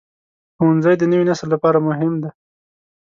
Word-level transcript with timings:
ښوونځی 0.55 0.95
د 0.97 1.03
نوي 1.11 1.25
نسل 1.29 1.47
لپاره 1.53 1.79
مهم 1.87 2.13
دی. 2.21 2.29